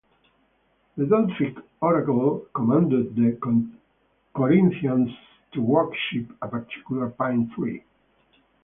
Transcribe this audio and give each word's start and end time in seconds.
The 0.97 1.05
Delphic 1.05 1.63
oracle 1.79 2.47
commanded 2.55 3.15
the 3.15 3.37
Corinthians 4.35 5.11
to 5.53 5.61
worship 5.61 6.27
a 6.41 6.47
particular 6.47 7.09
pine 7.11 7.51
tree. 7.53 7.83